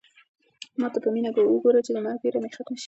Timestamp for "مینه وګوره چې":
1.13-1.91